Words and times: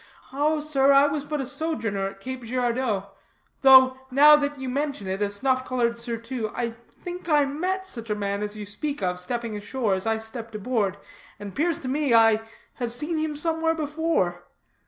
"Oh, 0.33 0.59
sir, 0.61 0.91
I 0.91 1.05
was 1.05 1.23
but 1.23 1.41
a 1.41 1.45
sojourner 1.45 2.07
at 2.07 2.19
Cape 2.21 2.41
Girádeau. 2.43 3.09
Though, 3.61 3.97
now 4.09 4.35
that 4.35 4.57
you 4.59 4.67
mention 4.67 5.07
a 5.07 5.29
snuff 5.29 5.63
colored 5.63 5.95
surtout, 5.95 6.51
I 6.55 6.73
think 6.97 7.29
I 7.29 7.45
met 7.45 7.85
such 7.85 8.09
a 8.09 8.15
man 8.15 8.41
as 8.41 8.55
you 8.55 8.65
speak 8.65 9.03
of 9.03 9.19
stepping 9.19 9.55
ashore 9.55 9.93
as 9.93 10.07
I 10.07 10.17
stepped 10.17 10.55
aboard, 10.55 10.97
and 11.39 11.53
'pears 11.53 11.77
to 11.81 11.87
me 11.87 12.15
I 12.15 12.41
have 12.77 12.91
seen 12.91 13.19
him 13.19 13.35
somewhere 13.35 13.75
before. 13.75 14.45